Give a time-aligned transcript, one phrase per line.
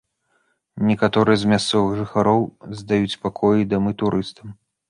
[0.91, 2.41] Некаторыя з мясцовых жыхароў
[2.83, 4.47] здаюць пакоі і дамы турыстам.